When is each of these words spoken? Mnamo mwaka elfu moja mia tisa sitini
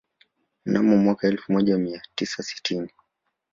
Mnamo 0.65 0.97
mwaka 0.97 1.27
elfu 1.27 1.51
moja 1.53 1.77
mia 1.77 2.01
tisa 2.15 2.43
sitini 2.43 2.89